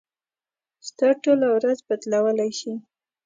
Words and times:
ستا 0.87 1.07
ټوله 1.23 1.47
ورځ 1.55 1.77
بدلولی 1.87 2.51
شي. 2.59 2.73